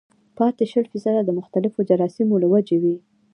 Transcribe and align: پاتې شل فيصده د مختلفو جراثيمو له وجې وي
پاتې 0.37 0.63
شل 0.71 0.85
فيصده 0.91 1.21
د 1.25 1.29
مختلفو 1.39 1.79
جراثيمو 1.89 2.41
له 2.43 2.47
وجې 2.53 2.77
وي 2.83 2.95